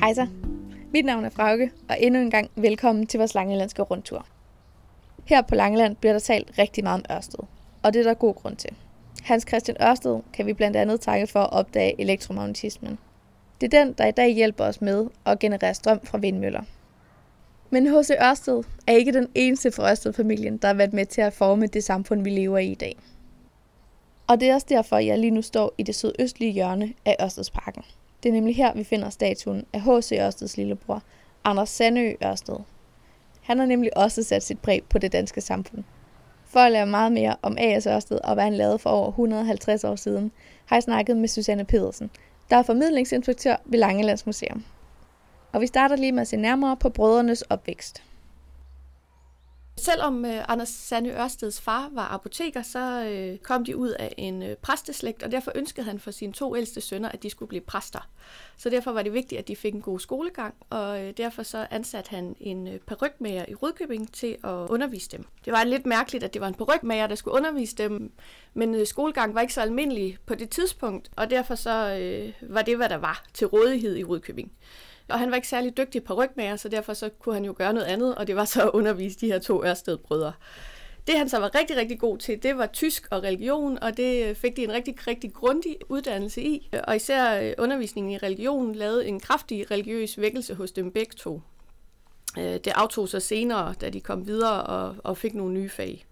Hej 0.00 0.14
så. 0.14 0.26
Mit 0.92 1.04
navn 1.04 1.24
er 1.24 1.30
Frauke, 1.30 1.70
og 1.88 1.96
endnu 2.00 2.20
en 2.20 2.30
gang 2.30 2.50
velkommen 2.56 3.06
til 3.06 3.18
vores 3.18 3.34
Langelandske 3.34 3.82
rundtur. 3.82 4.26
Her 5.24 5.42
på 5.42 5.54
Langeland 5.54 5.96
bliver 5.96 6.12
der 6.12 6.20
talt 6.20 6.58
rigtig 6.58 6.84
meget 6.84 7.06
om 7.08 7.16
Ørsted, 7.16 7.38
og 7.82 7.94
det 7.94 8.00
er 8.00 8.04
der 8.04 8.14
god 8.14 8.34
grund 8.34 8.56
til. 8.56 8.70
Hans 9.22 9.44
Christian 9.48 9.76
Ørsted 9.82 10.20
kan 10.32 10.46
vi 10.46 10.52
blandt 10.52 10.76
andet 10.76 11.00
takke 11.00 11.26
for 11.26 11.40
at 11.40 11.52
opdage 11.52 12.00
elektromagnetismen. 12.00 12.98
Det 13.60 13.74
er 13.74 13.84
den, 13.84 13.92
der 13.92 14.06
i 14.06 14.10
dag 14.10 14.34
hjælper 14.34 14.64
os 14.64 14.80
med 14.80 15.06
at 15.26 15.38
generere 15.38 15.74
strøm 15.74 16.00
fra 16.04 16.18
vindmøller. 16.18 16.62
Men 17.70 17.86
H.C. 17.86 18.10
Ørsted 18.10 18.62
er 18.86 18.92
ikke 18.92 19.12
den 19.12 19.28
eneste 19.34 19.72
fra 19.72 19.90
Ørsted-familien, 19.90 20.56
der 20.56 20.68
har 20.68 20.74
været 20.74 20.92
med 20.92 21.06
til 21.06 21.20
at 21.20 21.32
forme 21.32 21.66
det 21.66 21.84
samfund, 21.84 22.22
vi 22.22 22.30
lever 22.30 22.58
i 22.58 22.70
i 22.70 22.74
dag. 22.74 22.96
Og 24.26 24.40
det 24.40 24.50
er 24.50 24.54
også 24.54 24.66
derfor, 24.70 24.98
jeg 24.98 25.18
lige 25.18 25.30
nu 25.30 25.42
står 25.42 25.74
i 25.78 25.82
det 25.82 25.94
sydøstlige 25.94 26.52
hjørne 26.52 26.92
af 27.04 27.16
Ørstedsparken. 27.22 27.82
Det 28.22 28.28
er 28.28 28.32
nemlig 28.32 28.56
her, 28.56 28.74
vi 28.74 28.84
finder 28.84 29.10
statuen 29.10 29.64
af 29.72 29.80
H.C. 29.80 30.12
Ørsteds 30.12 30.56
lillebror, 30.56 31.02
Anders 31.44 31.68
Sandø 31.68 32.12
Ørsted. 32.24 32.56
Han 33.40 33.58
har 33.58 33.66
nemlig 33.66 33.96
også 33.96 34.22
sat 34.22 34.42
sit 34.42 34.58
præg 34.58 34.82
på 34.90 34.98
det 34.98 35.12
danske 35.12 35.40
samfund. 35.40 35.84
For 36.44 36.60
at 36.60 36.72
lære 36.72 36.86
meget 36.86 37.12
mere 37.12 37.36
om 37.42 37.56
A.S. 37.58 37.86
Ørsted 37.86 38.18
og 38.24 38.34
hvad 38.34 38.44
han 38.44 38.54
lavede 38.54 38.78
for 38.78 38.90
over 38.90 39.08
150 39.08 39.84
år 39.84 39.96
siden, 39.96 40.32
har 40.66 40.76
jeg 40.76 40.82
snakket 40.82 41.16
med 41.16 41.28
Susanne 41.28 41.64
Pedersen, 41.64 42.10
der 42.50 42.56
er 42.56 42.62
formidlingsinspektør 42.62 43.56
ved 43.64 43.78
Langelands 43.78 44.26
Museum. 44.26 44.64
Og 45.52 45.60
vi 45.60 45.66
starter 45.66 45.96
lige 45.96 46.12
med 46.12 46.20
at 46.20 46.28
se 46.28 46.36
nærmere 46.36 46.76
på 46.76 46.88
brødrenes 46.88 47.42
opvækst. 47.42 48.02
Selvom 49.78 50.24
øh, 50.24 50.44
Anders 50.48 50.68
Sande 50.68 51.10
Ørsteds 51.10 51.60
far 51.60 51.88
var 51.92 52.08
apoteker, 52.08 52.62
så 52.62 53.04
øh, 53.04 53.38
kom 53.38 53.64
de 53.64 53.76
ud 53.76 53.88
af 53.88 54.14
en 54.16 54.42
øh, 54.42 54.56
præsteslægt, 54.56 55.22
og 55.22 55.32
derfor 55.32 55.52
ønskede 55.54 55.86
han 55.86 56.00
for 56.00 56.10
sine 56.10 56.32
to 56.32 56.56
ældste 56.56 56.80
sønner, 56.80 57.08
at 57.08 57.22
de 57.22 57.30
skulle 57.30 57.48
blive 57.48 57.60
præster. 57.60 58.08
Så 58.56 58.70
derfor 58.70 58.92
var 58.92 59.02
det 59.02 59.12
vigtigt, 59.12 59.38
at 59.38 59.48
de 59.48 59.56
fik 59.56 59.74
en 59.74 59.80
god 59.80 60.00
skolegang, 60.00 60.54
og 60.70 61.04
øh, 61.04 61.12
derfor 61.16 61.42
så 61.42 61.66
ansatte 61.70 62.10
han 62.10 62.36
en 62.40 62.68
øh, 62.68 62.80
perukmager 62.86 63.44
i 63.48 63.54
Rødkøbing 63.54 64.12
til 64.12 64.36
at 64.44 64.50
undervise 64.70 65.08
dem. 65.08 65.24
Det 65.44 65.52
var 65.52 65.64
lidt 65.64 65.86
mærkeligt, 65.86 66.24
at 66.24 66.34
det 66.34 66.40
var 66.40 66.48
en 66.48 66.54
perukmager, 66.54 67.06
der 67.06 67.14
skulle 67.14 67.36
undervise 67.36 67.76
dem, 67.76 68.12
men 68.54 68.74
øh, 68.74 68.86
skolegang 68.86 69.34
var 69.34 69.40
ikke 69.40 69.54
så 69.54 69.60
almindelig 69.60 70.18
på 70.26 70.34
det 70.34 70.50
tidspunkt, 70.50 71.10
og 71.16 71.30
derfor 71.30 71.54
så 71.54 71.98
øh, 72.00 72.50
var 72.50 72.62
det, 72.62 72.76
hvad 72.76 72.88
der 72.88 72.96
var 72.96 73.24
til 73.34 73.46
rådighed 73.46 73.96
i 73.96 74.04
Rødkøbing. 74.04 74.52
Og 75.08 75.18
han 75.18 75.30
var 75.30 75.36
ikke 75.36 75.48
særlig 75.48 75.76
dygtig 75.76 76.04
på 76.04 76.14
rygmager, 76.14 76.56
så 76.56 76.68
derfor 76.68 76.94
så 76.94 77.08
kunne 77.08 77.34
han 77.34 77.44
jo 77.44 77.54
gøre 77.56 77.72
noget 77.72 77.86
andet, 77.86 78.14
og 78.14 78.26
det 78.26 78.36
var 78.36 78.44
så 78.44 78.62
at 78.62 78.70
undervise 78.70 79.18
de 79.20 79.26
her 79.26 79.38
to 79.38 79.64
Ørsted-brødre. 79.64 80.32
Det 81.06 81.18
han 81.18 81.28
så 81.28 81.38
var 81.38 81.54
rigtig, 81.54 81.76
rigtig 81.76 81.98
god 81.98 82.18
til, 82.18 82.42
det 82.42 82.58
var 82.58 82.66
tysk 82.66 83.08
og 83.10 83.22
religion, 83.22 83.78
og 83.82 83.96
det 83.96 84.36
fik 84.36 84.56
de 84.56 84.64
en 84.64 84.72
rigtig, 84.72 85.06
rigtig 85.06 85.32
grundig 85.32 85.76
uddannelse 85.88 86.42
i. 86.42 86.70
Og 86.84 86.96
især 86.96 87.40
øh, 87.40 87.52
undervisningen 87.58 88.12
i 88.12 88.18
religion 88.18 88.74
lavede 88.74 89.06
en 89.06 89.20
kraftig 89.20 89.70
religiøs 89.70 90.18
vækkelse 90.18 90.54
hos 90.54 90.72
dem 90.72 90.90
begge 90.90 91.12
to. 91.16 91.40
Øh, 92.38 92.44
det 92.44 92.72
aftog 92.74 93.08
sig 93.08 93.22
senere, 93.22 93.74
da 93.80 93.90
de 93.90 94.00
kom 94.00 94.26
videre 94.26 94.62
og, 94.62 94.96
og 95.04 95.16
fik 95.16 95.34
nogle 95.34 95.54
nye 95.54 95.68
fag. 95.68 96.06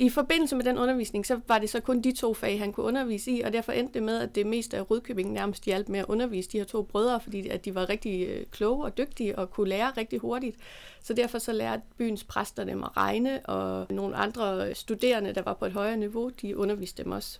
I 0.00 0.10
forbindelse 0.10 0.56
med 0.56 0.64
den 0.64 0.78
undervisning, 0.78 1.26
så 1.26 1.40
var 1.48 1.58
det 1.58 1.70
så 1.70 1.80
kun 1.80 2.00
de 2.00 2.12
to 2.12 2.34
fag, 2.34 2.58
han 2.58 2.72
kunne 2.72 2.86
undervise 2.86 3.30
i, 3.30 3.40
og 3.40 3.52
derfor 3.52 3.72
endte 3.72 3.94
det 3.94 4.02
med, 4.02 4.18
at 4.18 4.34
det 4.34 4.46
meste 4.46 4.76
af 4.76 4.90
Rødkøbing 4.90 5.32
nærmest 5.32 5.64
hjalp 5.64 5.88
med 5.88 6.00
at 6.00 6.06
undervise 6.08 6.50
de 6.50 6.58
her 6.58 6.64
to 6.64 6.82
brødre, 6.82 7.20
fordi 7.20 7.48
at 7.48 7.64
de 7.64 7.74
var 7.74 7.88
rigtig 7.88 8.28
øh, 8.28 8.46
kloge 8.46 8.84
og 8.84 8.98
dygtige 8.98 9.38
og 9.38 9.50
kunne 9.50 9.68
lære 9.68 9.92
rigtig 9.96 10.18
hurtigt. 10.18 10.56
Så 11.02 11.14
derfor 11.14 11.38
så 11.38 11.52
lærte 11.52 11.82
byens 11.96 12.24
præster 12.24 12.64
dem 12.64 12.84
at 12.84 12.96
regne, 12.96 13.46
og 13.46 13.86
nogle 13.90 14.16
andre 14.16 14.74
studerende, 14.74 15.34
der 15.34 15.42
var 15.42 15.54
på 15.54 15.64
et 15.64 15.72
højere 15.72 15.96
niveau, 15.96 16.28
de 16.42 16.56
underviste 16.56 17.04
dem 17.04 17.12
også. 17.12 17.38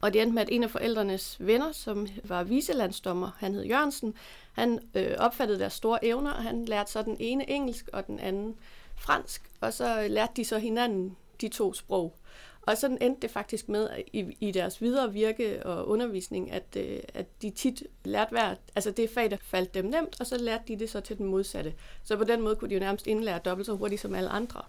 Og 0.00 0.12
det 0.12 0.22
endte 0.22 0.34
med, 0.34 0.42
at 0.42 0.48
en 0.52 0.62
af 0.62 0.70
forældrenes 0.70 1.36
venner, 1.40 1.72
som 1.72 2.06
var 2.24 2.42
viselandsdommer, 2.42 3.30
han 3.38 3.54
hed 3.54 3.64
Jørgensen, 3.64 4.14
han 4.52 4.78
øh, 4.94 5.14
opfattede 5.18 5.58
deres 5.58 5.72
store 5.72 6.04
evner, 6.04 6.32
og 6.32 6.42
han 6.42 6.64
lærte 6.64 6.90
så 6.90 7.02
den 7.02 7.16
ene 7.20 7.50
engelsk 7.50 7.88
og 7.92 8.06
den 8.06 8.18
anden 8.18 8.56
fransk, 8.96 9.50
og 9.60 9.72
så 9.72 10.06
lærte 10.08 10.32
de 10.36 10.44
så 10.44 10.58
hinanden 10.58 11.16
de 11.40 11.48
to 11.48 11.72
sprog. 11.72 12.14
Og 12.62 12.78
sådan 12.78 12.98
endte 13.00 13.22
det 13.22 13.30
faktisk 13.30 13.68
med 13.68 13.88
i, 14.12 14.36
i 14.40 14.50
deres 14.50 14.82
videre 14.82 15.12
virke 15.12 15.66
og 15.66 15.88
undervisning, 15.88 16.52
at, 16.52 16.76
øh, 16.76 17.00
at 17.14 17.42
de 17.42 17.50
tit 17.50 17.82
lærte 18.04 18.30
hver, 18.30 18.54
altså 18.76 18.90
det 18.90 19.10
fag, 19.10 19.30
der 19.30 19.36
faldt 19.42 19.74
dem 19.74 19.84
nemt, 19.84 20.20
og 20.20 20.26
så 20.26 20.38
lærte 20.38 20.64
de 20.68 20.78
det 20.78 20.90
så 20.90 21.00
til 21.00 21.18
den 21.18 21.26
modsatte. 21.26 21.74
Så 22.04 22.16
på 22.16 22.24
den 22.24 22.40
måde 22.40 22.56
kunne 22.56 22.70
de 22.70 22.74
jo 22.74 22.80
nærmest 22.80 23.06
indlære 23.06 23.38
dobbelt 23.44 23.66
så 23.66 23.74
hurtigt 23.74 24.00
som 24.00 24.14
alle 24.14 24.28
andre. 24.28 24.62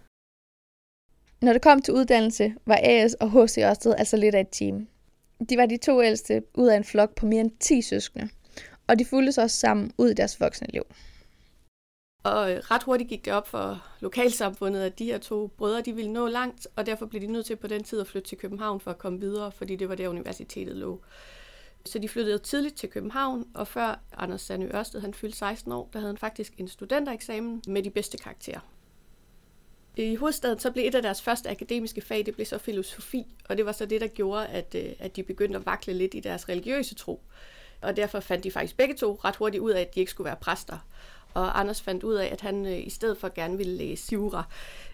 Når 1.42 1.54
det 1.54 1.62
kom 1.62 1.82
til 1.82 1.94
uddannelse, 1.94 2.56
var 2.66 2.80
AS 2.84 3.14
og 3.14 3.32
HC 3.32 3.58
Ørsted 3.58 3.96
altså 3.98 4.18
lidt 4.18 4.36
af 4.36 4.42
et 4.42 4.50
team. 4.52 4.88
De 5.50 5.58
var 5.58 5.66
de 5.66 5.78
to 5.78 6.04
ældste 6.04 6.44
ud 6.54 6.68
af 6.68 6.78
en 6.78 6.84
flok 6.84 7.16
på 7.16 7.26
mere 7.26 7.42
end 7.42 7.52
10 7.60 7.82
søskende, 7.82 8.30
og 8.88 9.00
de 9.00 9.06
fulgte 9.06 9.42
også 9.42 9.58
sammen 9.58 9.92
ud 9.98 10.10
i 10.10 10.14
deres 10.14 10.40
voksne 10.40 10.68
liv. 10.74 10.84
Og 12.24 12.52
øh, 12.52 12.58
ret 12.58 12.84
hurtigt 12.84 13.10
gik 13.10 13.26
det 13.26 13.34
op 13.34 13.48
for 13.48 13.84
lokalsamfundet, 14.00 14.82
at 14.82 15.00
de 15.00 15.06
her 15.06 15.18
to 15.18 15.48
brødre, 15.48 15.82
de 15.82 15.96
ville 15.96 16.14
nå 16.14 16.28
langt, 16.28 16.68
og 16.76 16.86
derfor 16.86 17.06
blev 17.06 17.22
de 17.22 17.28
nødt 17.28 17.46
til 17.46 17.56
på 17.56 17.68
den 17.68 17.84
tid 17.84 18.00
at 18.00 18.08
flytte 18.08 18.30
til 18.30 18.38
København 18.38 18.80
for 18.80 18.92
at 18.92 18.98
komme 18.98 19.20
videre, 19.20 19.52
fordi 19.52 19.76
det 19.76 19.90
var 19.90 19.96
der 19.96 20.08
universitetet 20.08 20.76
lå. 20.76 21.02
Så 21.86 22.00
de 22.00 22.10
flyttede 22.10 22.38
tidligt 22.38 22.76
til 22.76 22.90
København, 22.90 23.48
og 23.54 23.68
før 23.68 24.00
Anders 24.18 24.42
Sande 24.42 24.76
Ørsted 24.76 25.02
han 25.02 25.14
fyldte 25.14 25.38
16 25.38 25.72
år, 25.72 25.90
der 25.94 26.00
havde 26.00 26.12
han 26.12 26.18
faktisk 26.18 26.54
en 26.58 26.68
studentereksamen 26.68 27.62
med 27.68 27.84
de 27.84 27.90
bedste 27.90 28.18
karakterer. 28.18 28.60
I 29.98 30.16
hovedstaden 30.16 30.60
så 30.60 30.72
blev 30.72 30.88
et 30.88 30.96
af 30.96 31.02
deres 31.02 31.22
første 31.22 31.50
akademiske 31.50 32.02
fag, 32.02 32.26
det 32.26 32.36
blev 32.36 32.46
så 32.46 32.58
filosofi, 32.58 33.36
og 33.50 33.58
det 33.58 33.66
var 33.66 33.72
så 33.72 33.86
det, 33.86 34.02
der 34.02 34.08
gjorde, 34.08 34.48
at, 34.48 34.76
øh, 34.76 34.92
at 35.00 35.16
de 35.16 35.24
begyndte 35.24 35.60
at 35.60 35.66
vakle 35.66 35.94
lidt 35.94 36.14
i 36.14 36.20
deres 36.20 36.50
religiøse 36.50 36.96
tro. 36.96 37.22
Og 37.82 37.96
derfor 37.96 38.20
fandt 38.20 38.44
de 38.44 38.52
faktisk 38.52 38.78
begge 38.78 38.96
to 38.96 39.20
ret 39.26 39.36
hurtigt 39.36 39.62
ud 39.62 39.72
af, 39.72 39.82
at 39.82 39.96
de 39.96 40.00
ikke 40.00 40.12
skulle 40.12 40.26
være 40.26 40.36
præster 40.36 40.78
og 41.34 41.60
Anders 41.60 41.82
fandt 41.82 42.04
ud 42.04 42.14
af, 42.14 42.30
at 42.32 42.42
han 42.42 42.66
øh, 42.66 42.88
i 42.88 42.90
stedet 42.90 43.18
for 43.18 43.34
gerne 43.36 43.58
ville 43.58 43.78
læse 43.78 44.14
jura. 44.14 44.44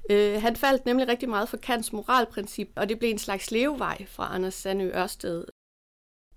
Øh, 0.10 0.42
han 0.42 0.56
faldt 0.56 0.86
nemlig 0.86 1.08
rigtig 1.08 1.30
meget 1.30 1.50
for 1.50 1.58
Kants 1.58 1.94
moralprincip, 1.94 2.70
og 2.76 2.90
det 2.90 3.00
blev 3.00 3.10
en 3.10 3.18
slags 3.18 3.52
levevej 3.52 4.06
fra 4.06 4.36
Anders 4.36 4.54
Sandø 4.54 4.92
Ørsted. 4.96 5.46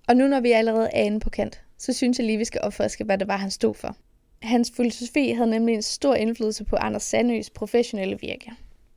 Og 0.08 0.16
nu 0.16 0.26
når 0.26 0.40
vi 0.40 0.52
allerede 0.52 0.90
er 0.92 1.02
inde 1.02 1.20
på 1.20 1.30
Kant, 1.30 1.62
så 1.78 1.92
synes 1.92 2.18
jeg 2.18 2.26
lige, 2.26 2.38
vi 2.38 2.44
skal 2.44 2.60
opfriske, 2.60 3.04
hvad 3.04 3.18
det 3.18 3.28
var, 3.28 3.36
han 3.36 3.50
stod 3.50 3.74
for. 3.74 3.96
Hans 4.42 4.72
filosofi 4.76 5.30
havde 5.30 5.50
nemlig 5.50 5.74
en 5.74 5.82
stor 5.82 6.14
indflydelse 6.14 6.64
på 6.64 6.76
Anders 6.76 7.02
Sandøs 7.02 7.50
professionelle 7.50 8.18
virke. 8.20 8.52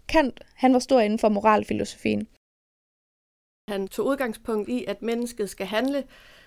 Kant, 0.08 0.40
han 0.54 0.74
var 0.74 0.80
stor 0.80 1.00
inden 1.00 1.20
for 1.20 1.30
moralfilosofien. 1.30 2.28
Han 3.70 3.88
tog 3.88 4.06
udgangspunkt 4.06 4.70
i, 4.70 4.86
at 4.88 5.02
mennesket 5.02 5.50
skal 5.50 5.68
handle, 5.68 6.04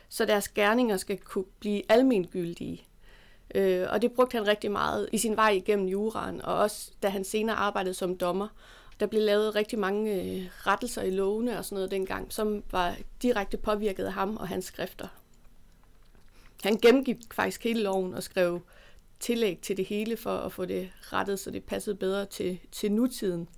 så 0.09 0.25
deres 0.25 0.49
gerninger 0.49 0.97
skal 0.97 1.19
kunne 1.19 1.45
blive 1.61 1.83
almengyldige. 1.89 2.85
Øh, 3.55 3.87
og 3.91 4.03
det 4.03 4.13
brugte 4.13 4.39
han 4.39 4.47
rigtig 4.47 4.71
meget 4.71 5.09
i 5.13 5.19
sin 5.19 5.37
vej 5.37 5.51
igennem 5.51 5.87
juraen, 5.87 6.43
og 6.43 6.55
også 6.55 6.91
da 7.03 7.09
han 7.09 7.25
senere 7.25 7.57
arbejdede 7.57 7.95
som 7.95 8.17
dommer. 8.17 8.49
Der 9.01 9.07
blev 9.07 9.23
lavet 9.23 9.55
rigtig 9.55 9.79
mange 9.79 10.23
øh, 10.23 10.47
rettelser 10.67 11.03
i 11.03 11.11
lovene 11.11 11.59
og 11.59 11.65
sådan 11.65 11.77
noget 11.77 11.91
dengang, 11.91 12.33
som 12.33 12.63
var 12.71 12.97
direkte 13.23 13.57
påvirket 13.57 14.05
af 14.05 14.13
ham 14.13 14.37
og 14.37 14.49
hans 14.49 14.65
skrifter. 14.65 15.09
Han 16.63 16.77
gennemgik 16.77 17.17
faktisk 17.35 17.65
hele 17.65 17.83
loven 17.83 18.15
og 18.15 18.23
skrev 18.23 18.61
tillæg 19.21 19.59
til 19.63 19.77
det 19.77 19.85
hele 19.85 20.17
for 20.17 20.37
at 20.37 20.53
få 20.53 20.65
det 20.65 20.91
rettet, 21.03 21.41
så 21.41 21.51
det 21.51 21.65
passede 21.65 21.97
bedre 21.97 22.27
til, 22.27 22.59
til 22.73 22.93
nutiden 22.93 23.49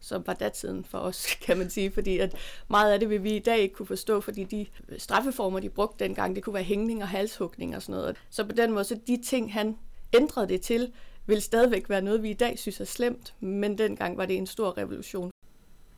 som 0.00 0.26
var 0.26 0.34
datiden 0.34 0.84
for 0.84 0.98
os, 0.98 1.26
kan 1.46 1.58
man 1.58 1.70
sige, 1.70 1.90
fordi 1.90 2.18
at 2.18 2.34
meget 2.68 2.92
af 2.92 3.00
det 3.00 3.10
vil 3.10 3.22
vi 3.22 3.36
i 3.36 3.38
dag 3.38 3.58
ikke 3.58 3.74
kunne 3.74 3.86
forstå, 3.86 4.20
fordi 4.20 4.44
de 4.44 4.66
straffeformer, 4.98 5.60
de 5.60 5.68
brugte 5.68 6.04
dengang, 6.04 6.36
det 6.36 6.44
kunne 6.44 6.54
være 6.54 6.62
hængning 6.62 7.02
og 7.02 7.08
halshugning 7.08 7.76
og 7.76 7.82
sådan 7.82 8.00
noget. 8.00 8.16
Så 8.30 8.44
på 8.44 8.52
den 8.52 8.72
måde, 8.72 8.84
så 8.84 8.98
de 9.06 9.22
ting, 9.24 9.52
han 9.52 9.76
ændrede 10.14 10.48
det 10.48 10.60
til, 10.60 10.92
vil 11.26 11.42
stadigvæk 11.42 11.90
være 11.90 12.02
noget, 12.02 12.22
vi 12.22 12.30
i 12.30 12.34
dag 12.34 12.58
synes 12.58 12.80
er 12.80 12.84
slemt, 12.84 13.34
men 13.40 13.78
dengang 13.78 14.16
var 14.16 14.26
det 14.26 14.36
en 14.36 14.46
stor 14.46 14.78
revolution. 14.78 15.30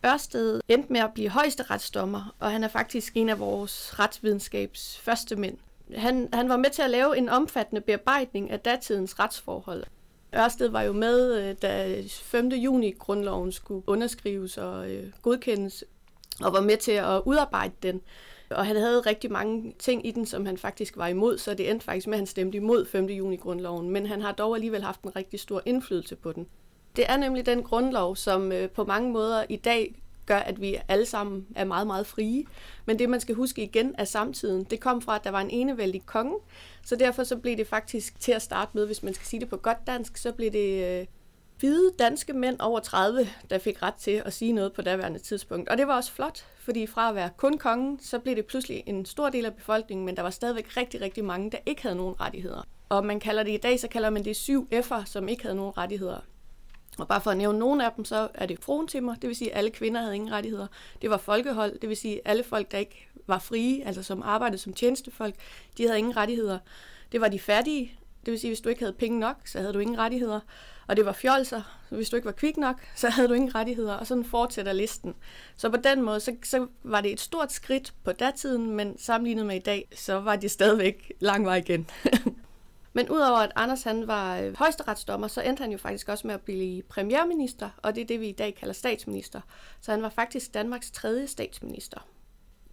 Ørsted 0.06 0.60
endte 0.68 0.92
med 0.92 1.00
at 1.00 1.14
blive 1.14 1.28
højesteretsdommer, 1.28 2.34
og 2.38 2.52
han 2.52 2.64
er 2.64 2.68
faktisk 2.68 3.16
en 3.16 3.28
af 3.28 3.40
vores 3.40 3.98
retsvidenskabs 3.98 4.98
første 4.98 5.36
mænd. 5.36 5.56
Han, 5.96 6.28
han 6.32 6.48
var 6.48 6.56
med 6.56 6.70
til 6.70 6.82
at 6.82 6.90
lave 6.90 7.18
en 7.18 7.28
omfattende 7.28 7.80
bearbejdning 7.80 8.50
af 8.50 8.60
datidens 8.60 9.18
retsforhold. 9.18 9.84
Ørsted 10.34 10.68
var 10.68 10.82
jo 10.82 10.92
med, 10.92 11.34
øh, 11.34 11.56
da 11.62 12.02
5. 12.08 12.48
juni 12.48 12.90
grundloven 12.90 13.52
skulle 13.52 13.82
underskrives 13.86 14.58
og 14.58 14.90
øh, 14.90 15.12
godkendes, 15.22 15.84
og 16.40 16.52
var 16.52 16.60
med 16.60 16.76
til 16.76 16.92
at 16.92 17.22
udarbejde 17.26 17.74
den. 17.82 18.00
Og 18.50 18.66
han 18.66 18.76
havde 18.76 19.00
rigtig 19.00 19.32
mange 19.32 19.74
ting 19.78 20.06
i 20.06 20.10
den, 20.10 20.26
som 20.26 20.46
han 20.46 20.58
faktisk 20.58 20.96
var 20.96 21.06
imod, 21.06 21.38
så 21.38 21.54
det 21.54 21.70
endte 21.70 21.84
faktisk 21.84 22.06
med, 22.06 22.14
at 22.14 22.20
han 22.20 22.26
stemte 22.26 22.56
imod 22.56 22.86
5. 22.86 23.06
juni 23.06 23.36
grundloven, 23.36 23.90
men 23.90 24.06
han 24.06 24.22
har 24.22 24.32
dog 24.32 24.54
alligevel 24.54 24.82
haft 24.82 25.02
en 25.02 25.16
rigtig 25.16 25.40
stor 25.40 25.62
indflydelse 25.66 26.16
på 26.16 26.32
den. 26.32 26.46
Det 26.96 27.04
er 27.08 27.16
nemlig 27.16 27.46
den 27.46 27.62
grundlov, 27.62 28.16
som 28.16 28.52
øh, 28.52 28.70
på 28.70 28.84
mange 28.84 29.12
måder 29.12 29.44
i 29.48 29.56
dag 29.56 30.02
gør, 30.28 30.38
at 30.38 30.60
vi 30.60 30.76
alle 30.88 31.06
sammen 31.06 31.46
er 31.56 31.64
meget, 31.64 31.86
meget 31.86 32.06
frie. 32.06 32.44
Men 32.86 32.98
det, 32.98 33.10
man 33.10 33.20
skal 33.20 33.34
huske 33.34 33.62
igen 33.62 33.94
er 33.98 34.04
samtiden, 34.04 34.64
det 34.64 34.80
kom 34.80 35.02
fra, 35.02 35.14
at 35.14 35.24
der 35.24 35.30
var 35.30 35.40
en 35.40 35.50
enevældig 35.50 36.06
konge, 36.06 36.34
så 36.84 36.96
derfor 36.96 37.24
så 37.24 37.36
blev 37.36 37.56
det 37.56 37.66
faktisk 37.66 38.20
til 38.20 38.32
at 38.32 38.42
starte 38.42 38.70
med, 38.74 38.86
hvis 38.86 39.02
man 39.02 39.14
skal 39.14 39.26
sige 39.26 39.40
det 39.40 39.48
på 39.48 39.56
godt 39.56 39.86
dansk, 39.86 40.16
så 40.16 40.32
blev 40.32 40.52
det 40.52 41.00
øh, 41.00 41.06
hvide 41.60 41.90
danske 41.98 42.32
mænd 42.32 42.60
over 42.60 42.80
30, 42.80 43.28
der 43.50 43.58
fik 43.58 43.82
ret 43.82 43.94
til 43.94 44.22
at 44.24 44.32
sige 44.32 44.52
noget 44.52 44.72
på 44.72 44.82
daværende 44.82 45.18
tidspunkt. 45.18 45.68
Og 45.68 45.78
det 45.78 45.86
var 45.86 45.96
også 45.96 46.12
flot, 46.12 46.44
fordi 46.58 46.86
fra 46.86 47.08
at 47.08 47.14
være 47.14 47.30
kun 47.36 47.58
kongen, 47.58 48.00
så 48.00 48.18
blev 48.18 48.36
det 48.36 48.46
pludselig 48.46 48.82
en 48.86 49.04
stor 49.04 49.30
del 49.30 49.46
af 49.46 49.54
befolkningen, 49.54 50.06
men 50.06 50.16
der 50.16 50.22
var 50.22 50.30
stadigvæk 50.30 50.76
rigtig, 50.76 51.00
rigtig 51.00 51.24
mange, 51.24 51.50
der 51.50 51.58
ikke 51.66 51.82
havde 51.82 51.96
nogen 51.96 52.20
rettigheder. 52.20 52.62
Og 52.88 53.06
man 53.06 53.20
kalder 53.20 53.42
det 53.42 53.52
i 53.52 53.56
dag, 53.56 53.80
så 53.80 53.88
kalder 53.88 54.10
man 54.10 54.24
det 54.24 54.36
syv 54.36 54.68
F'er, 54.72 55.04
som 55.04 55.28
ikke 55.28 55.42
havde 55.42 55.56
nogen 55.56 55.78
rettigheder. 55.78 56.20
Og 56.98 57.08
bare 57.08 57.20
for 57.20 57.30
at 57.30 57.36
nævne 57.36 57.58
nogle 57.58 57.86
af 57.86 57.92
dem, 57.96 58.04
så 58.04 58.28
er 58.34 58.46
det 58.46 58.58
frontimmer, 58.62 59.14
det 59.14 59.28
vil 59.28 59.36
sige, 59.36 59.52
at 59.52 59.58
alle 59.58 59.70
kvinder 59.70 60.00
havde 60.00 60.14
ingen 60.14 60.32
rettigheder. 60.32 60.66
Det 61.02 61.10
var 61.10 61.16
folkehold, 61.16 61.78
det 61.78 61.88
vil 61.88 61.96
sige, 61.96 62.14
at 62.14 62.20
alle 62.24 62.44
folk, 62.44 62.72
der 62.72 62.78
ikke 62.78 63.08
var 63.26 63.38
frie, 63.38 63.86
altså 63.86 64.02
som 64.02 64.22
arbejdede 64.22 64.58
som 64.58 64.72
tjenestefolk, 64.72 65.34
de 65.78 65.86
havde 65.86 65.98
ingen 65.98 66.16
rettigheder. 66.16 66.58
Det 67.12 67.20
var 67.20 67.28
de 67.28 67.38
fattige, 67.38 67.92
det 68.26 68.32
vil 68.32 68.40
sige, 68.40 68.50
hvis 68.50 68.60
du 68.60 68.68
ikke 68.68 68.80
havde 68.80 68.92
penge 68.92 69.18
nok, 69.18 69.36
så 69.44 69.58
havde 69.58 69.72
du 69.72 69.78
ingen 69.78 69.98
rettigheder. 69.98 70.40
Og 70.86 70.96
det 70.96 71.06
var 71.06 71.12
fjolser, 71.12 71.62
så 71.88 71.94
hvis 71.94 72.10
du 72.10 72.16
ikke 72.16 72.26
var 72.26 72.32
kvik 72.32 72.56
nok, 72.56 72.76
så 72.96 73.08
havde 73.08 73.28
du 73.28 73.34
ingen 73.34 73.54
rettigheder, 73.54 73.94
og 73.94 74.06
sådan 74.06 74.24
fortsætter 74.24 74.72
listen. 74.72 75.14
Så 75.56 75.70
på 75.70 75.76
den 75.76 76.02
måde, 76.02 76.20
så, 76.20 76.36
så 76.44 76.66
var 76.82 77.00
det 77.00 77.12
et 77.12 77.20
stort 77.20 77.52
skridt 77.52 77.94
på 78.04 78.12
datiden, 78.12 78.70
men 78.70 78.98
sammenlignet 78.98 79.46
med 79.46 79.56
i 79.56 79.58
dag, 79.58 79.88
så 79.94 80.20
var 80.20 80.36
det 80.36 80.50
stadigvæk 80.50 81.12
lang 81.20 81.46
vej 81.46 81.56
igen. 81.56 81.90
men 82.98 83.08
udover 83.08 83.38
at 83.38 83.52
Anders 83.56 83.82
han 83.82 84.06
var 84.06 84.38
øh, 84.38 84.56
højesteretsdommer, 84.56 85.28
så 85.28 85.40
endte 85.40 85.60
han 85.60 85.72
jo 85.72 85.78
faktisk 85.78 86.08
også 86.08 86.26
med 86.26 86.34
at 86.34 86.40
blive 86.40 86.82
premierminister, 86.82 87.70
og 87.82 87.94
det 87.94 88.00
er 88.00 88.06
det, 88.06 88.20
vi 88.20 88.28
i 88.28 88.32
dag 88.32 88.54
kalder 88.54 88.74
statsminister. 88.74 89.40
Så 89.80 89.90
han 89.90 90.02
var 90.02 90.08
faktisk 90.08 90.54
Danmarks 90.54 90.90
tredje 90.90 91.26
statsminister 91.26 92.06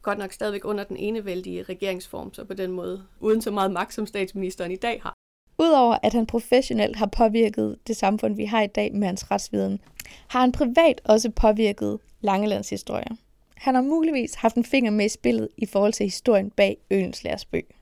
godt 0.01 0.17
nok 0.17 0.33
stadigvæk 0.33 0.65
under 0.65 0.83
den 0.83 0.97
enevældige 0.97 1.63
regeringsform, 1.63 2.33
så 2.33 2.43
på 2.43 2.53
den 2.53 2.71
måde 2.71 3.03
uden 3.19 3.41
så 3.41 3.51
meget 3.51 3.71
magt, 3.71 3.93
som 3.93 4.07
statsministeren 4.07 4.71
i 4.71 4.75
dag 4.75 5.01
har. 5.03 5.13
Udover 5.59 5.97
at 6.03 6.13
han 6.13 6.25
professionelt 6.25 6.95
har 6.95 7.05
påvirket 7.05 7.77
det 7.87 7.95
samfund, 7.97 8.35
vi 8.35 8.45
har 8.45 8.61
i 8.61 8.67
dag 8.67 8.95
med 8.95 9.07
hans 9.07 9.31
retsviden, 9.31 9.79
har 10.27 10.39
han 10.39 10.51
privat 10.51 11.01
også 11.03 11.29
påvirket 11.29 11.99
Langelands 12.21 12.69
historie. 12.69 13.17
Han 13.55 13.75
har 13.75 13.81
muligvis 13.81 14.35
haft 14.35 14.55
en 14.55 14.65
finger 14.65 14.91
med 14.91 15.05
i 15.05 15.09
spillet 15.09 15.49
i 15.57 15.65
forhold 15.65 15.93
til 15.93 16.05
historien 16.05 16.49
bag 16.49 16.77
Øens 16.91 17.23
Lærsbøg. 17.23 17.74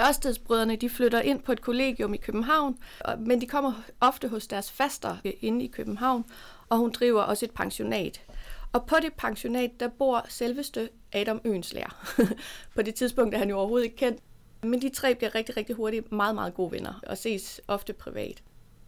Ørstedsbrødrene 0.00 0.76
de 0.76 0.90
flytter 0.90 1.20
ind 1.20 1.42
på 1.42 1.52
et 1.52 1.60
kollegium 1.60 2.14
i 2.14 2.16
København, 2.16 2.78
men 3.18 3.40
de 3.40 3.46
kommer 3.46 3.72
ofte 4.00 4.28
hos 4.28 4.46
deres 4.46 4.72
faster 4.72 5.16
øh, 5.24 5.32
inde 5.40 5.64
i 5.64 5.68
København, 5.68 6.24
og 6.68 6.78
hun 6.78 6.90
driver 6.90 7.22
også 7.22 7.44
et 7.44 7.50
pensionat. 7.50 8.20
Og 8.72 8.86
på 8.86 8.96
det 9.02 9.12
pensionat, 9.12 9.70
der 9.80 9.88
bor 9.88 10.26
selveste 10.28 10.88
Adam 11.12 11.40
Øenslær. 11.44 12.16
på 12.74 12.82
det 12.82 12.94
tidspunkt 12.94 13.34
er 13.34 13.38
han 13.38 13.48
jo 13.48 13.58
overhovedet 13.58 13.84
ikke 13.84 13.96
kendt, 13.96 14.20
men 14.62 14.82
de 14.82 14.88
tre 14.88 15.14
bliver 15.14 15.34
rigtig, 15.34 15.56
rigtig 15.56 15.76
hurtigt 15.76 16.12
meget, 16.12 16.34
meget 16.34 16.54
gode 16.54 16.72
venner 16.72 17.00
og 17.06 17.18
ses 17.18 17.60
ofte 17.68 17.92
privat. 17.92 18.42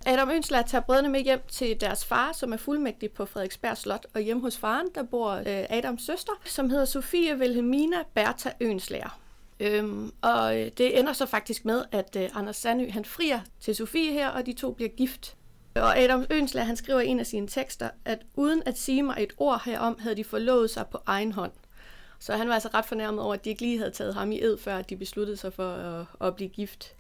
Adam 0.06 0.30
Ønsler 0.30 0.62
tager 0.62 0.82
brødrene 0.82 1.08
med 1.08 1.20
hjem 1.20 1.40
til 1.48 1.80
deres 1.80 2.04
far, 2.04 2.32
som 2.32 2.52
er 2.52 2.56
fuldmægtig 2.56 3.10
på 3.10 3.24
Frederiksberg 3.26 3.76
Slot, 3.76 4.06
og 4.14 4.20
hjemme 4.20 4.42
hos 4.42 4.58
faren, 4.58 4.86
der 4.94 5.02
bor 5.02 5.30
øh, 5.30 5.44
Adams 5.46 6.02
søster, 6.02 6.32
som 6.44 6.70
hedder 6.70 6.84
Sofie 6.84 7.36
Wilhelmina 7.36 7.96
Bertha 8.14 8.50
Ønslager. 8.60 9.23
Øhm, 9.60 10.12
og 10.22 10.60
øh, 10.60 10.70
det 10.78 10.98
ender 10.98 11.12
så 11.12 11.26
faktisk 11.26 11.64
med, 11.64 11.84
at 11.92 12.16
øh, 12.16 12.28
Anders 12.34 12.56
Sandø 12.56 12.90
han 12.90 13.04
frier 13.04 13.40
til 13.60 13.74
Sofie 13.74 14.12
her, 14.12 14.28
og 14.28 14.46
de 14.46 14.52
to 14.52 14.72
bliver 14.72 14.88
gift. 14.88 15.36
Og 15.74 15.98
Adam 15.98 16.26
Ønslager 16.30 16.64
han 16.64 16.76
skriver 16.76 17.00
i 17.00 17.06
en 17.06 17.20
af 17.20 17.26
sine 17.26 17.48
tekster, 17.48 17.90
at 18.04 18.18
uden 18.34 18.62
at 18.66 18.78
sige 18.78 19.02
mig 19.02 19.16
et 19.18 19.32
ord 19.36 19.62
herom, 19.64 19.96
havde 20.00 20.16
de 20.16 20.24
forlovet 20.24 20.70
sig 20.70 20.86
på 20.86 20.98
egen 21.06 21.32
hånd. 21.32 21.52
Så 22.18 22.36
han 22.36 22.48
var 22.48 22.54
altså 22.54 22.68
ret 22.74 22.84
fornærmet 22.84 23.24
over, 23.24 23.34
at 23.34 23.44
de 23.44 23.50
ikke 23.50 23.62
lige 23.62 23.78
havde 23.78 23.90
taget 23.90 24.14
ham 24.14 24.32
i 24.32 24.42
ed, 24.42 24.58
før 24.58 24.82
de 24.82 24.96
besluttede 24.96 25.36
sig 25.36 25.52
for 25.52 25.68
at, 25.68 26.06
at 26.20 26.36
blive 26.36 26.48
gift. 26.48 26.96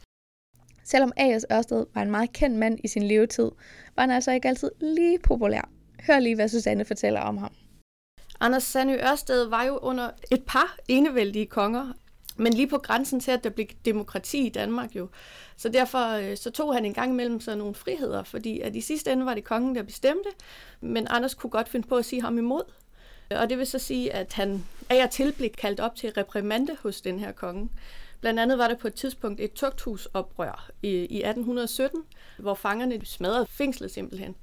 Selvom 0.84 1.12
A.S. 1.16 1.46
Ørsted 1.52 1.86
var 1.94 2.02
en 2.02 2.10
meget 2.10 2.32
kendt 2.32 2.58
mand 2.58 2.78
i 2.84 2.88
sin 2.88 3.02
levetid, 3.02 3.50
var 3.96 4.02
han 4.02 4.10
altså 4.10 4.32
ikke 4.32 4.48
altid 4.48 4.70
lige 4.80 5.18
populær. 5.18 5.68
Hør 6.06 6.18
lige, 6.18 6.34
hvad 6.34 6.48
Susanne 6.48 6.84
fortæller 6.84 7.20
om 7.20 7.38
ham. 7.38 7.52
Anders 8.40 8.62
Sandø 8.62 8.94
Ørsted 8.94 9.44
var 9.44 9.64
jo 9.64 9.78
under 9.78 10.10
et 10.32 10.42
par 10.46 10.76
enevældige 10.88 11.46
konger, 11.46 11.92
men 12.36 12.52
lige 12.52 12.66
på 12.66 12.78
grænsen 12.78 13.20
til, 13.20 13.30
at 13.30 13.44
der 13.44 13.50
blev 13.50 13.66
demokrati 13.84 14.46
i 14.46 14.48
Danmark 14.48 14.96
jo. 14.96 15.08
Så 15.56 15.68
derfor 15.68 16.08
øh, 16.08 16.36
så 16.36 16.50
tog 16.50 16.74
han 16.74 16.84
en 16.84 16.94
gang 16.94 17.10
imellem 17.10 17.40
sig 17.40 17.56
nogle 17.56 17.74
friheder, 17.74 18.22
fordi 18.22 18.60
at 18.60 18.76
i 18.76 18.80
sidste 18.80 19.12
ende 19.12 19.26
var 19.26 19.34
det 19.34 19.44
kongen, 19.44 19.74
der 19.74 19.82
bestemte, 19.82 20.28
men 20.80 21.06
Anders 21.10 21.34
kunne 21.34 21.50
godt 21.50 21.68
finde 21.68 21.88
på 21.88 21.96
at 21.96 22.04
sige 22.04 22.22
ham 22.22 22.38
imod. 22.38 22.62
Og 23.30 23.50
det 23.50 23.58
vil 23.58 23.66
så 23.66 23.78
sige, 23.78 24.12
at 24.12 24.32
han 24.32 24.64
af 24.90 25.04
og 25.04 25.10
til 25.10 25.32
blev 25.32 25.50
kaldt 25.50 25.80
op 25.80 25.96
til 25.96 26.10
reprimande 26.10 26.76
hos 26.82 27.00
den 27.00 27.18
her 27.18 27.32
konge. 27.32 27.68
Blandt 28.20 28.40
andet 28.40 28.58
var 28.58 28.68
der 28.68 28.76
på 28.76 28.86
et 28.86 28.94
tidspunkt 28.94 29.40
et 29.40 29.52
tugthusoprør 29.52 30.70
i, 30.82 30.88
i 30.88 31.22
1817, 31.24 32.02
hvor 32.38 32.54
fangerne 32.54 33.06
smadrede 33.06 33.46
fængslet 33.46 33.90
simpelthen. 33.90 34.34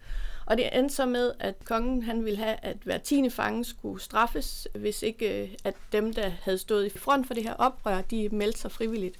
Og 0.46 0.58
det 0.58 0.78
endte 0.78 0.96
så 0.96 1.06
med, 1.06 1.32
at 1.40 1.66
kongen 1.66 2.04
han 2.04 2.26
ville 2.26 2.38
have, 2.38 2.56
at 2.62 2.78
hver 2.84 2.98
tiende 2.98 3.32
fange 3.32 3.66
skulle 3.66 4.02
straffes, 4.02 4.68
hvis 4.76 5.04
ikke 5.04 5.44
øh, 5.44 5.50
at 5.64 5.76
dem, 5.92 6.14
der 6.14 6.30
havde 6.42 6.58
stået 6.58 6.86
i 6.86 6.98
front 6.98 7.28
for 7.28 7.34
det 7.34 7.44
her 7.44 7.54
oprør, 7.54 8.02
de 8.02 8.30
meldte 8.30 8.60
sig 8.60 8.72
frivilligt. 8.72 9.20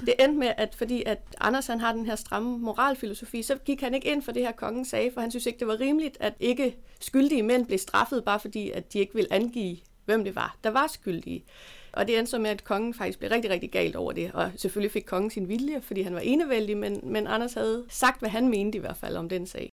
Det 0.00 0.14
endte 0.20 0.38
med, 0.38 0.52
at 0.56 0.74
fordi 0.74 1.02
at 1.06 1.18
Anders 1.40 1.66
han 1.66 1.80
har 1.80 1.92
den 1.92 2.06
her 2.06 2.16
stramme 2.16 2.58
moralfilosofi, 2.58 3.42
så 3.42 3.56
gik 3.56 3.80
han 3.80 3.94
ikke 3.94 4.08
ind 4.08 4.22
for 4.22 4.32
det 4.32 4.42
her 4.42 4.52
kongen 4.52 4.84
sagde, 4.84 5.10
for 5.14 5.20
han 5.20 5.30
synes 5.30 5.46
ikke, 5.46 5.58
det 5.58 5.66
var 5.66 5.80
rimeligt, 5.80 6.16
at 6.20 6.34
ikke 6.40 6.76
skyldige 7.00 7.42
mænd 7.42 7.66
blev 7.66 7.78
straffet, 7.78 8.24
bare 8.24 8.40
fordi 8.40 8.70
at 8.70 8.92
de 8.92 8.98
ikke 8.98 9.14
ville 9.14 9.32
angive, 9.32 9.76
hvem 10.04 10.24
det 10.24 10.34
var, 10.34 10.56
der 10.64 10.70
var 10.70 10.86
skyldige. 10.86 11.44
Og 11.92 12.08
det 12.08 12.18
endte 12.18 12.30
så 12.30 12.38
med, 12.38 12.50
at 12.50 12.64
kongen 12.64 12.94
faktisk 12.94 13.18
blev 13.18 13.30
rigtig, 13.30 13.50
rigtig 13.50 13.70
galt 13.70 13.96
over 13.96 14.12
det. 14.12 14.30
Og 14.34 14.52
selvfølgelig 14.56 14.92
fik 14.92 15.04
kongen 15.04 15.30
sin 15.30 15.48
vilje, 15.48 15.80
fordi 15.80 16.02
han 16.02 16.14
var 16.14 16.20
enevældig, 16.20 16.76
men, 16.76 17.00
men 17.02 17.26
Anders 17.26 17.54
havde 17.54 17.84
sagt, 17.88 18.20
hvad 18.20 18.30
han 18.30 18.48
mente 18.48 18.78
i 18.78 18.80
hvert 18.80 18.96
fald 18.96 19.16
om 19.16 19.28
den 19.28 19.46
sag 19.46 19.71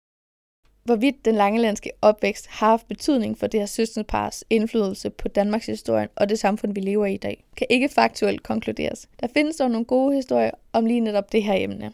hvorvidt 0.85 1.25
den 1.25 1.35
langelandske 1.35 1.91
opvækst 2.03 2.47
har 2.47 2.69
haft 2.69 2.89
betydning 2.89 3.39
for 3.39 3.47
det 3.47 3.61
her 3.61 3.67
søsterpars 3.67 4.45
indflydelse 4.51 5.11
på 5.11 5.29
Danmarks 5.29 5.67
historie 5.67 6.09
og 6.17 6.29
det 6.29 6.39
samfund, 6.39 6.75
vi 6.75 6.81
lever 6.81 7.07
i 7.07 7.15
i 7.15 7.17
dag, 7.17 7.45
kan 7.57 7.67
ikke 7.71 7.89
faktuelt 7.89 8.43
konkluderes. 8.43 9.09
Der 9.21 9.27
findes 9.35 9.57
dog 9.57 9.71
nogle 9.71 9.85
gode 9.85 10.15
historier 10.15 10.51
om 10.73 10.87
lige 10.87 11.01
netop 11.01 11.33
det 11.33 11.43
her 11.43 11.55
emne. 11.55 11.93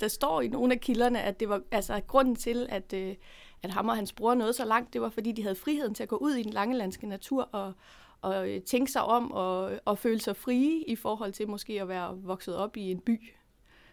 Der 0.00 0.08
står 0.08 0.40
i 0.40 0.48
nogle 0.48 0.72
af 0.74 0.80
kilderne, 0.80 1.22
at 1.22 1.40
det 1.40 1.48
var 1.48 1.62
altså 1.70 2.00
grunden 2.06 2.36
til, 2.36 2.66
at, 2.70 2.92
øh, 2.92 3.14
at 3.62 3.70
ham 3.70 3.88
og 3.88 3.96
hans 3.96 4.12
bror 4.12 4.34
nåede 4.34 4.52
så 4.52 4.64
langt, 4.64 4.92
det 4.92 5.00
var 5.00 5.08
fordi, 5.08 5.32
de 5.32 5.42
havde 5.42 5.54
friheden 5.54 5.94
til 5.94 6.02
at 6.02 6.08
gå 6.08 6.16
ud 6.16 6.32
i 6.34 6.42
den 6.42 6.52
langelandske 6.52 7.06
natur 7.06 7.42
og, 7.42 7.72
og 8.20 8.48
øh, 8.50 8.62
tænke 8.62 8.92
sig 8.92 9.02
om 9.02 9.32
og, 9.32 9.72
og 9.84 9.98
føle 9.98 10.20
sig 10.20 10.36
frie 10.36 10.84
i 10.86 10.96
forhold 10.96 11.32
til 11.32 11.48
måske 11.48 11.82
at 11.82 11.88
være 11.88 12.18
vokset 12.22 12.56
op 12.56 12.76
i 12.76 12.90
en 12.90 13.00
by. 13.00 13.32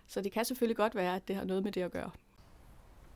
Så 0.07 0.21
det 0.21 0.31
kan 0.31 0.45
selvfølgelig 0.45 0.77
godt 0.77 0.95
være, 0.95 1.15
at 1.15 1.27
det 1.27 1.35
har 1.35 1.43
noget 1.43 1.63
med 1.63 1.71
det 1.71 1.81
at 1.81 1.91
gøre. 1.91 2.09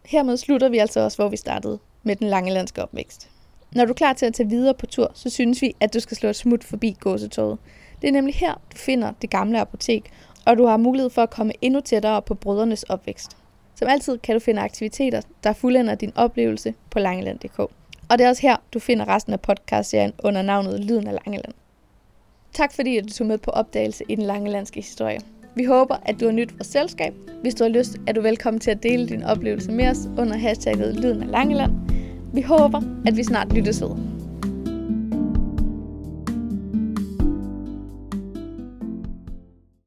Hermed 0.07 0.37
slutter 0.37 0.69
vi 0.69 0.77
altså 0.77 0.99
også, 0.99 1.17
hvor 1.17 1.29
vi 1.29 1.37
startede 1.37 1.79
med 2.03 2.15
den 2.15 2.27
lange 2.27 2.53
landske 2.53 2.83
opvækst. 2.83 3.29
Når 3.71 3.85
du 3.85 3.91
er 3.91 3.95
klar 3.95 4.13
til 4.13 4.25
at 4.25 4.33
tage 4.33 4.49
videre 4.49 4.73
på 4.73 4.85
tur, 4.85 5.11
så 5.13 5.29
synes 5.29 5.61
vi, 5.61 5.75
at 5.79 5.93
du 5.93 5.99
skal 5.99 6.17
slå 6.17 6.29
et 6.29 6.35
smut 6.35 6.63
forbi 6.63 6.97
gåsetoget. 6.99 7.57
Det 8.01 8.07
er 8.07 8.11
nemlig 8.11 8.35
her, 8.35 8.53
du 8.53 8.77
finder 8.77 9.11
det 9.21 9.29
gamle 9.29 9.61
apotek, 9.61 10.11
og 10.45 10.57
du 10.57 10.65
har 10.65 10.77
mulighed 10.77 11.09
for 11.09 11.21
at 11.21 11.29
komme 11.29 11.53
endnu 11.61 11.79
tættere 11.79 12.21
på 12.21 12.35
brødrenes 12.35 12.83
opvækst. 12.83 13.37
Som 13.75 13.87
altid 13.87 14.17
kan 14.17 14.35
du 14.35 14.39
finde 14.39 14.61
aktiviteter, 14.61 15.21
der 15.43 15.53
fuldender 15.53 15.95
din 15.95 16.11
oplevelse 16.15 16.73
på 16.89 16.99
langeland.dk. 16.99 17.59
Og 17.59 18.17
det 18.17 18.21
er 18.21 18.29
også 18.29 18.41
her, 18.41 18.57
du 18.73 18.79
finder 18.79 19.07
resten 19.07 19.33
af 19.33 19.41
podcastserien 19.41 20.13
under 20.23 20.41
navnet 20.41 20.79
Lyden 20.79 21.07
af 21.07 21.13
Langeland. 21.13 21.53
Tak 22.53 22.73
fordi 22.73 23.01
du 23.01 23.13
tog 23.13 23.27
med 23.27 23.37
på 23.37 23.51
opdagelse 23.51 24.03
i 24.09 24.15
den 24.15 24.23
langelandske 24.23 24.81
historie. 24.81 25.19
Vi 25.57 25.63
håber, 25.63 25.95
at 26.05 26.19
du 26.19 26.25
har 26.25 26.31
nyt 26.31 26.53
vores 26.53 26.67
selskab. 26.67 27.13
Hvis 27.41 27.55
du 27.55 27.63
har 27.63 27.69
lyst, 27.69 27.97
er 28.07 28.13
du 28.13 28.21
velkommen 28.21 28.59
til 28.59 28.71
at 28.71 28.83
dele 28.83 29.07
din 29.07 29.23
oplevelse 29.23 29.71
med 29.71 29.87
os 29.87 30.09
under 30.17 30.37
hashtagget 30.37 30.95
Lyden 30.95 31.23
af 31.23 31.31
Langeland. 31.31 31.71
Vi 32.33 32.41
håber, 32.41 32.81
at 33.05 33.17
vi 33.17 33.23
snart 33.23 33.53
lyttes 33.53 33.81
ved. 33.81 34.06